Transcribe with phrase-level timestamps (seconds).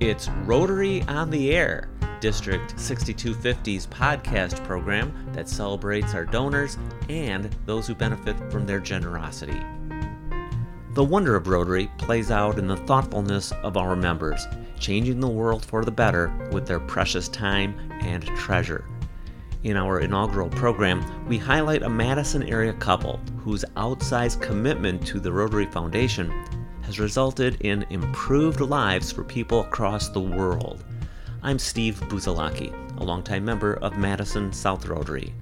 [0.00, 1.90] It's Rotary on the Air,
[2.20, 6.78] District 6250's podcast program that celebrates our donors
[7.10, 9.60] and those who benefit from their generosity.
[10.94, 14.46] The wonder of Rotary plays out in the thoughtfulness of our members,
[14.78, 18.86] changing the world for the better with their precious time and treasure.
[19.64, 25.30] In our inaugural program, we highlight a Madison area couple whose outsized commitment to the
[25.30, 26.32] Rotary Foundation
[26.90, 30.82] has resulted in improved lives for people across the world.
[31.40, 35.32] I'm Steve Buzalaki, a longtime member of Madison South Rotary.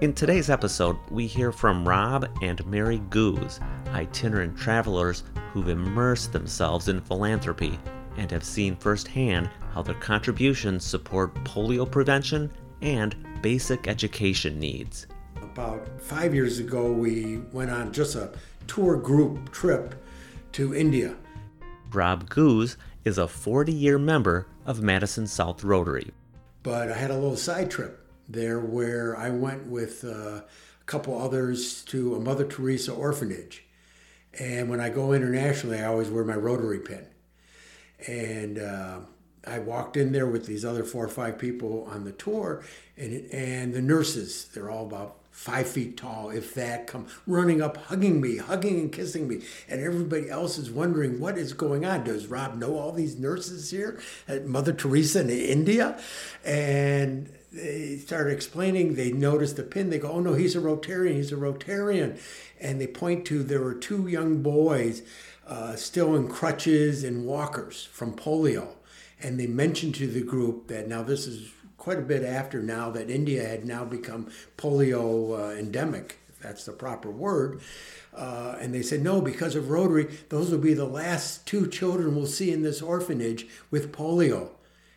[0.00, 6.88] In today's episode, we hear from Rob and Mary Gooze, itinerant travelers who've immersed themselves
[6.88, 7.78] in philanthropy
[8.16, 15.06] and have seen firsthand how their contributions support polio prevention and basic education needs.
[15.42, 18.32] About five years ago, we went on just a
[18.66, 19.94] tour group trip
[20.54, 21.16] to India.
[21.92, 26.12] Rob Gooze is a 40 year member of Madison South Rotary.
[26.62, 30.08] But I had a little side trip there where I went with uh,
[30.40, 30.44] a
[30.86, 33.64] couple others to a Mother Teresa orphanage.
[34.38, 37.06] And when I go internationally, I always wear my Rotary pin.
[38.06, 39.00] And uh,
[39.46, 42.62] I walked in there with these other four or five people on the tour,
[42.96, 47.76] and and the nurses, they're all about five feet tall, if that, come running up,
[47.76, 52.04] hugging me, hugging and kissing me, and everybody else is wondering what is going on.
[52.04, 56.00] Does Rob know all these nurses here at Mother Teresa in India?
[56.44, 58.94] And they started explaining.
[58.94, 59.90] They noticed the pin.
[59.90, 61.16] They go, "Oh no, he's a Rotarian.
[61.16, 62.18] He's a Rotarian,"
[62.60, 65.02] and they point to there were two young boys.
[65.46, 68.68] Uh, still in crutches and walkers from polio
[69.22, 71.50] and they mentioned to the group that now this is
[71.84, 76.64] quite a bit after now that India had now become polio uh, endemic, if that's
[76.64, 77.60] the proper word.
[78.16, 82.16] Uh, and they said, no, because of Rotary, those will be the last two children
[82.16, 84.48] we'll see in this orphanage with polio.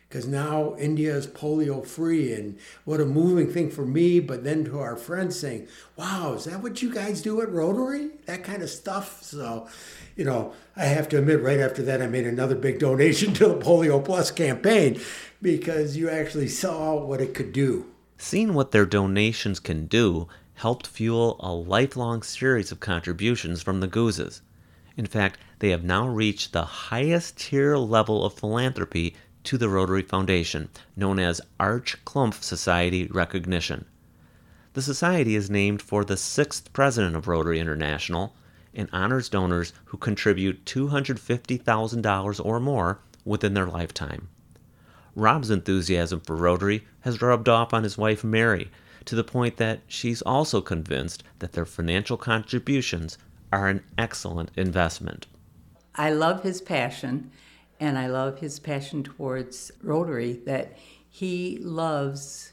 [0.08, 4.64] Because now India is polio free, and what a moving thing for me, but then
[4.64, 8.10] to our friends saying, wow, is that what you guys do at Rotary?
[8.24, 9.22] That kind of stuff.
[9.22, 9.68] So
[10.18, 13.46] you know, I have to admit, right after that, I made another big donation to
[13.46, 15.00] the Polio Plus campaign
[15.40, 17.86] because you actually saw what it could do.
[18.18, 23.86] Seeing what their donations can do helped fuel a lifelong series of contributions from the
[23.86, 24.40] Goozes.
[24.96, 29.14] In fact, they have now reached the highest tier level of philanthropy
[29.48, 33.86] to the Rotary Foundation, known as Arch Klumpf Society recognition.
[34.74, 38.34] The society is named for the sixth president of Rotary International,
[38.74, 44.28] and honors donors who contribute $250,000 or more within their lifetime.
[45.14, 48.70] Rob's enthusiasm for Rotary has rubbed off on his wife Mary
[49.06, 53.16] to the point that she's also convinced that their financial contributions
[53.50, 55.26] are an excellent investment.
[55.94, 57.30] I love his passion,
[57.80, 60.76] and I love his passion towards Rotary that
[61.08, 62.52] he loves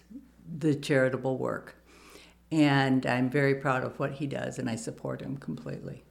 [0.58, 1.76] the charitable work.
[2.52, 6.04] And I'm very proud of what he does, and I support him completely.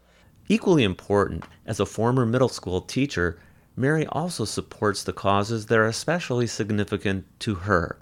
[0.49, 3.39] Equally important, as a former middle school teacher,
[3.77, 7.99] Mary also supports the causes that are especially significant to her.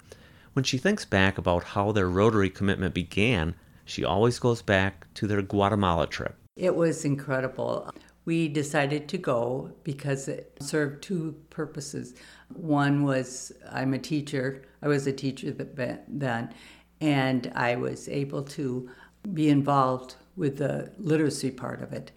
[0.53, 5.25] When she thinks back about how their Rotary commitment began, she always goes back to
[5.25, 6.35] their Guatemala trip.
[6.55, 7.89] It was incredible.
[8.25, 12.13] We decided to go because it served two purposes.
[12.53, 15.51] One was I'm a teacher, I was a teacher
[16.07, 16.53] then,
[17.01, 18.89] and I was able to
[19.33, 22.11] be involved with the literacy part of it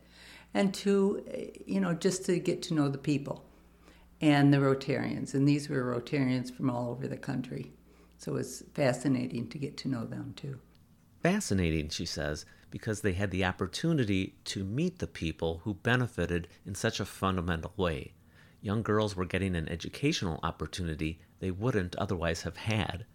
[0.54, 3.44] and to, eh, you know, just to get to know the people
[4.20, 5.34] and the Rotarians.
[5.34, 7.72] And these were Rotarians from all over the country.
[8.18, 10.58] So it was fascinating to get to know them too.
[11.26, 16.76] Fascinating, she says, because they had the opportunity to meet the people who benefited in
[16.76, 18.12] such a fundamental way.
[18.60, 23.06] Young girls were getting an educational opportunity they wouldn't otherwise have had.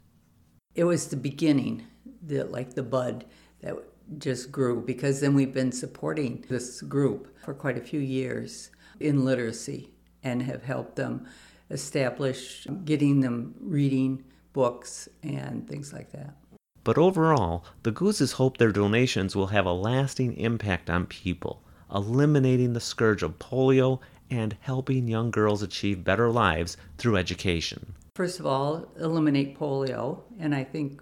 [0.75, 1.87] It was the beginning,
[2.21, 3.23] the, like the bud
[3.61, 3.77] that
[4.17, 9.23] just grew because then we've been supporting this group for quite a few years in
[9.23, 11.29] literacy and have helped them
[11.69, 16.35] establish getting them reading books and things like that.
[16.83, 21.61] But overall, the Goozes hope their donations will have a lasting impact on people,
[21.93, 23.99] eliminating the scourge of polio
[24.31, 27.93] and helping young girls achieve better lives through education.
[28.15, 31.01] First of all, eliminate polio, and I think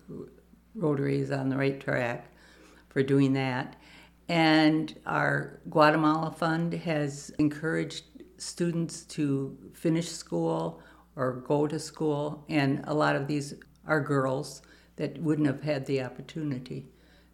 [0.75, 2.31] Rotary is on the right track
[2.89, 3.75] for doing that.
[4.27, 8.03] And our Guatemala Fund has encouraged
[8.37, 10.81] students to finish school
[11.15, 13.53] or go to school, and a lot of these
[13.87, 14.61] are girls
[14.99, 16.85] that wouldn't have had the opportunity.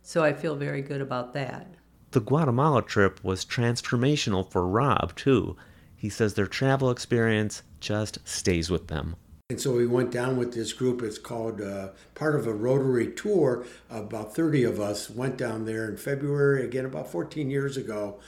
[0.04, 1.74] So I feel very good about that.
[2.12, 5.58] The Guatemala trip was transformational for Rob, too.
[5.98, 9.16] he says their travel experience just stays with them.
[9.50, 11.02] And so we went down with this group.
[11.02, 13.66] It's called uh, part of a Rotary tour.
[13.90, 18.20] About 30 of us went down there in February, again, about 14 years ago,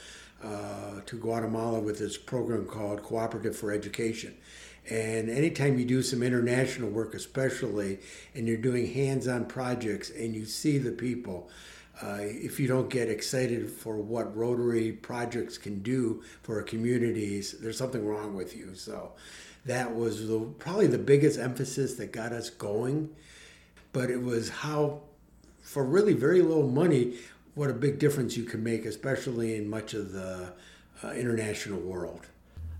[0.43, 4.35] uh, to Guatemala with this program called Cooperative for Education.
[4.89, 7.99] And anytime you do some international work, especially,
[8.33, 11.49] and you're doing hands on projects and you see the people,
[12.01, 17.55] uh, if you don't get excited for what Rotary projects can do for our communities,
[17.59, 18.75] there's something wrong with you.
[18.75, 19.13] So
[19.65, 23.09] that was the, probably the biggest emphasis that got us going.
[23.93, 25.01] But it was how,
[25.61, 27.15] for really very little money,
[27.55, 30.53] what a big difference you can make, especially in much of the
[31.03, 32.27] uh, international world.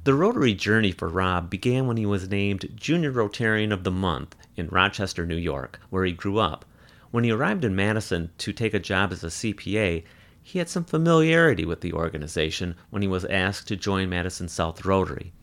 [0.08, 4.38] The Rotary journey for Rob began when he was named Junior Rotarian of the Month
[4.56, 6.64] in Rochester, New York, where he grew up.
[7.12, 10.06] When he arrived in Madison to take a job as a CPA,
[10.42, 14.86] he had some familiarity with the organization when he was asked to join Madison South
[14.86, 15.34] Rotary.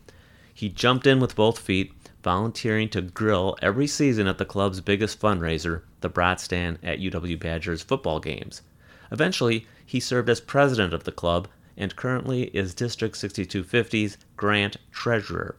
[0.55, 5.21] He jumped in with both feet, volunteering to grill every season at the club's biggest
[5.21, 8.63] fundraiser, the Brat Stand at UW Badgers football games.
[9.13, 15.56] Eventually, he served as president of the club and currently is District 6250's grant treasurer.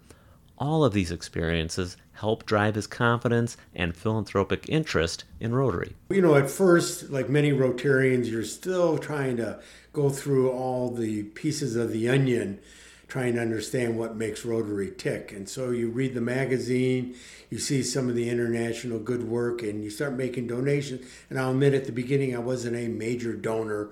[0.58, 5.96] All of these experiences help drive his confidence and philanthropic interest in Rotary.
[6.10, 9.60] You know, at first, like many Rotarians, you're still trying to
[9.92, 12.60] go through all the pieces of the onion
[13.08, 15.32] trying to understand what makes Rotary tick.
[15.32, 17.16] And so you read the magazine,
[17.50, 21.06] you see some of the international good work, and you start making donations.
[21.30, 23.92] And I'll admit at the beginning, I wasn't a major donor,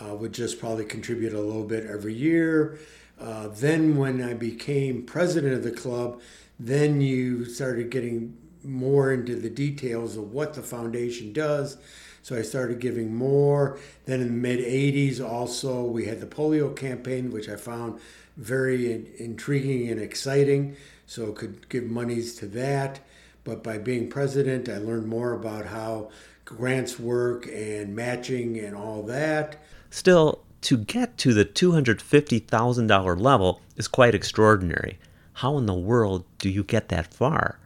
[0.00, 2.78] uh, would just probably contribute a little bit every year.
[3.20, 6.20] Uh, then, when I became president of the club,
[6.58, 11.76] then you started getting more into the details of what the foundation does.
[12.22, 13.78] So I started giving more.
[14.06, 18.00] Then in the mid 80s, also, we had the polio campaign, which I found
[18.36, 20.76] very in- intriguing and exciting.
[21.06, 23.00] So could give monies to that.
[23.44, 26.10] But by being president, I learned more about how
[26.46, 29.62] grants work and matching and all that.
[29.94, 34.98] Still, to get to the $250,000 level is quite extraordinary.
[35.34, 37.60] How in the world do you get that far?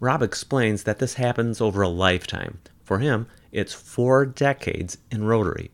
[0.00, 2.58] Rob explains that this happens over a lifetime.
[2.82, 5.70] For him, it's four decades in Rotary.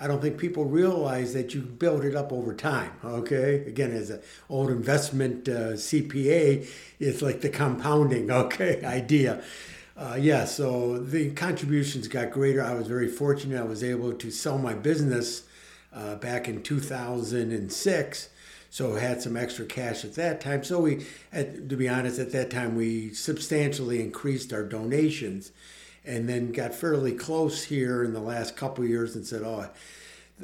[0.00, 2.90] I don't think people realize that you build it up over time.
[3.04, 8.30] Okay, again, as an old investment uh, CPA, it's like the compounding.
[8.46, 9.44] Okay, idea.
[9.96, 12.62] Uh, yeah, so the contributions got greater.
[12.62, 13.58] I was very fortunate.
[13.58, 15.44] I was able to sell my business
[15.90, 18.28] uh, back in 2006,
[18.68, 20.62] so had some extra cash at that time.
[20.64, 25.52] So we, at, to be honest, at that time we substantially increased our donations
[26.04, 29.66] and then got fairly close here in the last couple years and said, "Oh,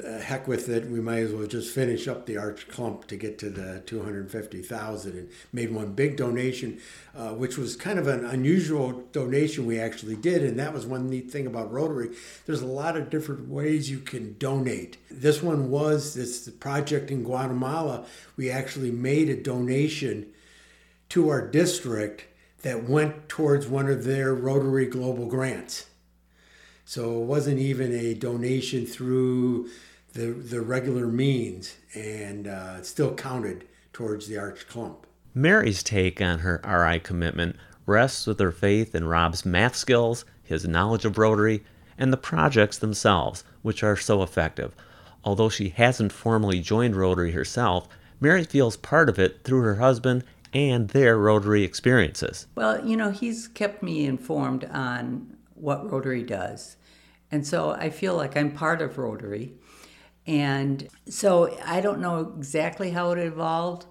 [0.01, 0.89] heck with it.
[0.89, 5.11] We might as well just finish up the Arch Klumpf to get to the 250,000
[5.11, 6.79] and made one big donation,
[7.15, 10.43] uh, which was kind of an unusual donation we actually did.
[10.43, 12.09] And that was one neat thing about Rotary.
[12.45, 14.97] There's a lot of different ways you can donate.
[15.11, 18.05] This one was this project in Guatemala.
[18.35, 20.31] We actually made a donation
[21.09, 22.25] to our district
[22.63, 25.85] that went towards one of their Rotary Global grants.
[26.85, 29.69] So it wasn't even a donation through
[30.13, 35.03] the, the regular means, and uh, it still counted towards the Arch Klumpf.
[35.33, 37.55] Mary's take on her RI commitment
[37.85, 41.63] rests with her faith in Rob's math skills, his knowledge of Rotary,
[41.97, 44.75] and the projects themselves, which are so effective.
[45.23, 47.87] Although she hasn't formally joined Rotary herself,
[48.19, 52.47] Mary feels part of it through her husband and their Rotary experiences.
[52.55, 56.75] Well, you know, he's kept me informed on what Rotary does.
[57.33, 59.55] And so I feel like I'm part of Rotary.
[60.27, 63.87] And so I don't know exactly how it evolved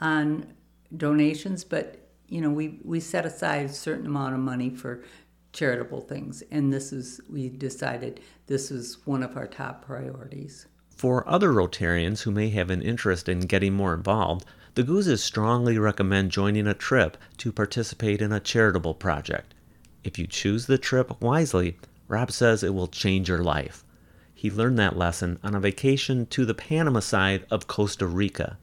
[0.00, 0.54] on
[0.96, 5.04] donations, but you know, we, we set aside a certain amount of money for
[5.52, 6.42] charitable things.
[6.50, 10.66] And this is, we decided this is one of our top priorities.
[10.88, 15.78] For other Rotarians who may have an interest in getting more involved, the Goozes strongly
[15.78, 19.52] recommend joining a trip to participate in a charitable project.
[20.02, 21.76] If you choose the trip wisely,
[22.08, 23.84] Rob says it will change your life.
[24.34, 28.58] He learned that lesson on a vacation to the Panama side of Costa Rica.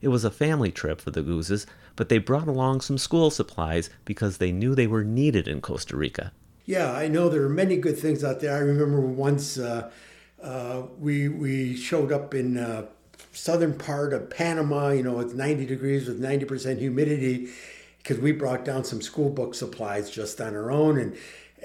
[0.00, 3.90] It was a family trip for the Goozes, but they brought along some school supplies
[4.04, 6.32] because they knew they were needed in Costa Rica.
[6.64, 8.54] Yeah, I know there are many good things out there.
[8.54, 9.90] I remember once uh,
[10.42, 12.86] uh, we we showed up in uh,
[13.32, 17.48] southern part of Panama, you know, it's 90 degrees with 90% humidity,
[17.98, 20.98] because we brought down some school book supplies just on our own.
[20.98, 21.16] And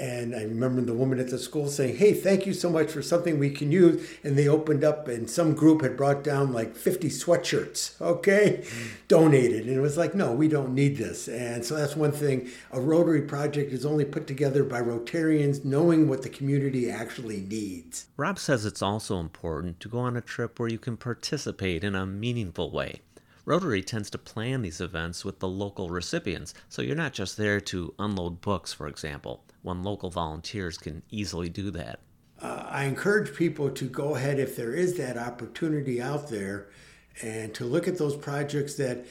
[0.02, 3.04] And I remember the woman at the school saying, Hey, thank you so much for
[3.04, 4.10] something we can use.
[4.24, 8.88] And they opened up, and some group had brought down like 50 sweatshirts, okay, mm.
[9.08, 9.68] donated.
[9.68, 11.28] And it was like, No, we don't need this.
[11.28, 12.50] And so that's one thing.
[12.72, 18.08] A Rotary project is only put together by Rotarians knowing what the community actually needs.
[18.18, 21.94] Rob says it's also important to go on a trip where you can participate in
[21.94, 23.02] a meaningful way.
[23.46, 27.60] Rotary tends to plan these events with the local recipients, so you're not just there
[27.62, 32.00] to unload books, for example, when local volunteers can easily do that.
[32.42, 36.70] Uh, I encourage people to go ahead if there is that opportunity out there
[37.22, 39.06] and to look at those projects that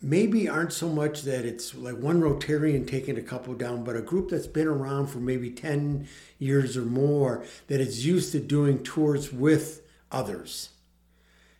[0.00, 4.00] maybe aren't so much that it's like one Rotarian taking a couple down, but a
[4.00, 6.06] group that's been around for maybe 10
[6.38, 10.70] years or more that is used to doing tours with others.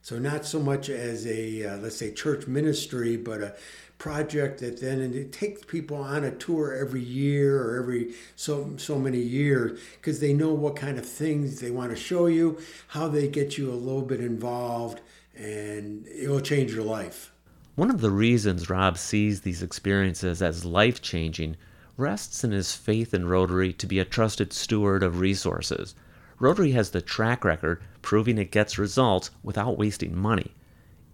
[0.03, 3.55] So not so much as a uh, let's say church ministry, but a
[3.99, 8.75] project that then and it takes people on a tour every year or every so
[8.77, 12.59] so many years because they know what kind of things they want to show you,
[12.89, 15.01] how they get you a little bit involved,
[15.37, 17.33] and it will change your life.
[17.75, 21.57] One of the reasons Rob sees these experiences as life changing
[21.97, 25.95] rests in his faith in Rotary to be a trusted steward of resources.
[26.39, 30.55] Rotary has the track record proving it gets results without wasting money.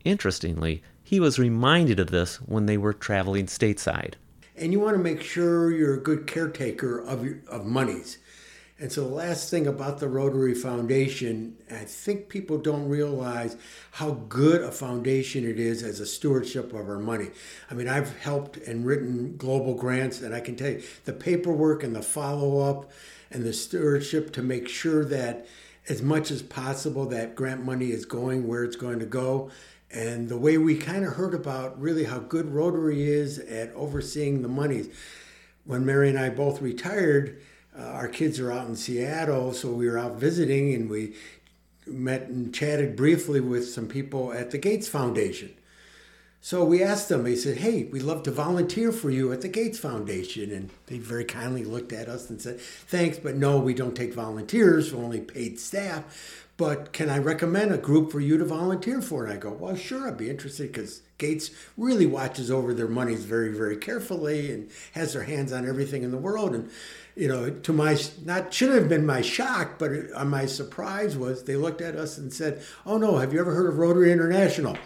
[0.05, 4.15] Interestingly, he was reminded of this when they were traveling stateside.
[4.57, 8.19] And you want to make sure you're a good caretaker of, your, of monies.
[8.81, 13.57] And so, the last thing about the Rotary Foundation, I think people don't realize
[13.93, 17.29] how good a foundation it is as a stewardship of our money.
[17.71, 21.85] I mean, I've helped and written global grants, and I can tell you the paperwork
[21.85, 22.91] and the follow up
[23.31, 25.47] and the stewardship to make sure that
[25.89, 29.51] as much as possible that grant money is going where it's going to go.
[29.95, 34.43] And the way we kind of heard about really how good Rotary is at overseeing
[34.43, 34.89] the monies.
[35.65, 37.41] When Mary and I both retired,
[37.79, 41.15] uh, our kids are out in Seattle, so we were out visiting and we
[41.87, 45.55] met and chatted briefly with some people at the Gates Foundation.
[46.45, 49.49] So we asked them, they said, hey, we'd love to volunteer for you at the
[49.49, 50.51] Gates Foundation.
[50.51, 54.13] And they very kindly looked at us and said, thanks, but no, we don't take
[54.13, 56.45] volunteers, we're only paid staff.
[56.59, 59.25] But can I recommend a group for you to volunteer for?
[59.25, 63.25] And I go, well, sure, I'd be interested because Gates really watches over their monies
[63.25, 66.55] very, very carefully and has their hands on everything in the world.
[66.55, 66.71] And,
[67.17, 71.45] you know, to my, not should have been my shock, but uh, my surprise was
[71.45, 74.77] they looked at us and said, oh no, have you ever heard of Rotary International?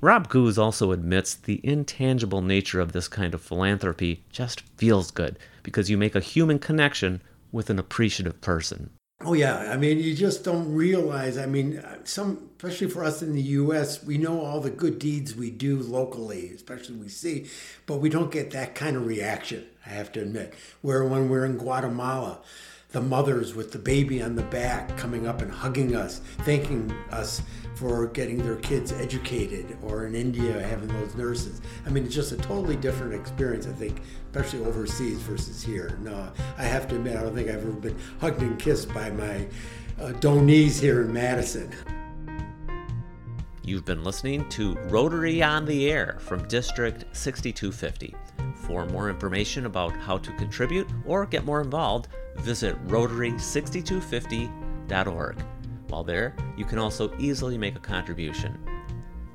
[0.00, 5.38] Rob Gooze also admits the intangible nature of this kind of philanthropy just feels good
[5.62, 8.90] because you make a human connection with an appreciative person.
[9.22, 11.38] Oh yeah, I mean you just don't realize.
[11.38, 15.34] I mean, some especially for us in the U.S., we know all the good deeds
[15.34, 17.46] we do locally, especially we see,
[17.86, 19.64] but we don't get that kind of reaction.
[19.86, 20.52] I have to admit.
[20.82, 22.40] Where when we're in Guatemala,
[22.90, 27.40] the mothers with the baby on the back coming up and hugging us, thanking us
[27.76, 31.60] for getting their kids educated, or in India having those nurses.
[31.84, 34.00] I mean, it's just a totally different experience, I think,
[34.32, 35.98] especially overseas versus here.
[36.02, 39.10] No, I have to admit, I don't think I've ever been hugged and kissed by
[39.10, 39.46] my
[40.00, 41.70] uh, donees here in Madison.
[43.62, 48.14] You've been listening to Rotary on the Air from District 6250.
[48.54, 55.44] For more information about how to contribute or get more involved, visit rotary6250.org.
[55.88, 58.58] While there, you can also easily make a contribution.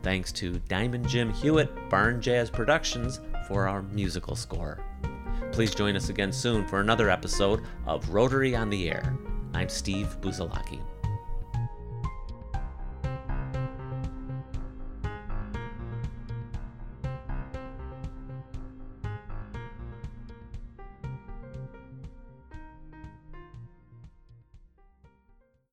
[0.04, 4.80] Thanks to Diamond Jim Hewitt, Barn Jazz Productions, for our musical score.
[5.52, 9.18] Please join us again soon for another episode of Rotary on the Air.
[9.54, 10.82] I'm Steve Buzalaki.